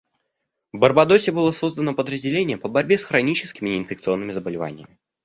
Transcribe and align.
В 0.73 0.79
Барбадосе 0.79 1.31
было 1.31 1.51
создано 1.51 1.93
подразделение 1.93 2.57
по 2.57 2.67
борьбе 2.67 2.97
с 2.97 3.03
хроническими 3.03 3.69
неинфекционными 3.69 4.31
заболеваниями. 4.31 4.97